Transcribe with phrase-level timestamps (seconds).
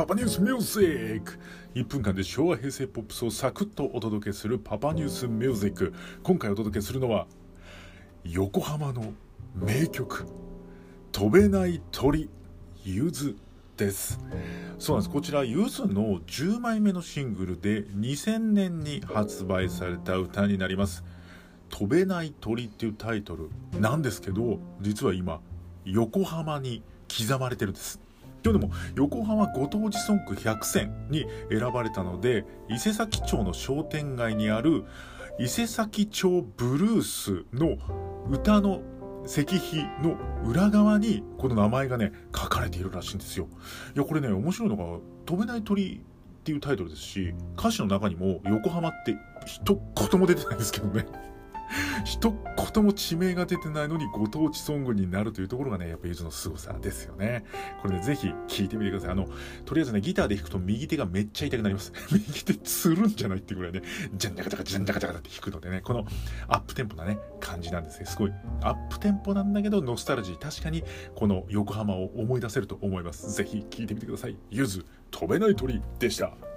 [0.00, 1.38] パパニュースミュージック
[1.74, 5.92] 1分間で昭和平成ポップスをサクッとお届けするパパニュースミュージック
[6.22, 7.26] 今回お届けするのは
[8.24, 9.12] 横浜の
[9.54, 10.24] 名曲
[11.12, 12.30] 「飛べない鳥
[12.82, 13.36] ゆず」
[13.76, 14.18] です。
[14.78, 15.12] そうなんです。
[15.12, 21.04] こちらゆずの10枚目のシングルで2000年に発売された歌になります
[21.68, 25.42] 「飛べない鳥」っていうタイトルなんですけど実は今
[25.84, 26.82] 横浜に
[27.14, 28.00] 刻まれてるんです。
[28.44, 34.84] 今日でも横浜ご当地ソング100選に選ばれたので伊勢崎町の商店街にある
[35.38, 37.76] 伊勢崎町ブルースの
[38.30, 38.82] 歌の
[39.26, 43.48] 石碑の裏側にこの名前がね書かれているらしいんですよ。
[43.94, 45.96] いやこれね面白いのが「飛べない鳥」
[46.40, 49.78] っていうタイトルですし歌詞の中にも横浜って一
[50.10, 51.06] 言も出てないんですけどね。
[52.04, 52.32] 一
[52.74, 57.44] 言も地名が出てないのにご当地ソングになるというところがね、やっぱゆずの凄さですよね。
[57.80, 59.10] これね、ぜひ聴いてみてください。
[59.10, 59.28] あの、
[59.64, 61.92] とりあえずね、ギターで弾くと右手がめっちゃ痛くなります。
[62.12, 63.82] 右手つるんじゃないってぐらいね、
[64.14, 66.04] ジャンジャカジャカジャンジャカジャカって弾くのでね、この
[66.48, 68.06] アップテンポなね、感じなんですね。
[68.06, 70.38] すごい、アップテンポなんだけど、ノスタルジー。
[70.38, 73.30] 確かに、この横浜を思い出せると思います。
[73.32, 74.36] ぜひ聴いてみてください。
[74.50, 76.49] ゆず、飛べない鳥でした。